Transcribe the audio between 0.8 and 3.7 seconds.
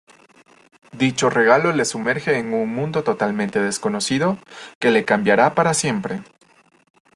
Dicho regalo le sumerge en un mundo totalmente